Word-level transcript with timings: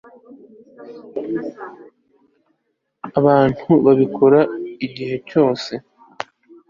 abantu 3.19 3.67
babikora 3.85 4.39
igihe 4.85 5.15
cyose 5.29 5.71